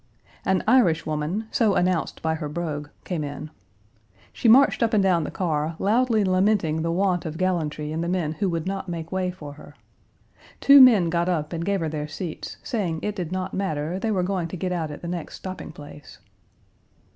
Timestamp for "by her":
2.23-2.49